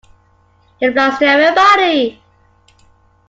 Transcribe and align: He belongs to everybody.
He 0.79 0.89
belongs 0.89 1.19
to 1.19 1.25
everybody. 1.25 2.19